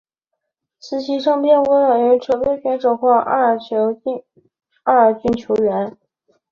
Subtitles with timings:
[0.89, 5.95] 练习生并不等于储备选手或二军球员。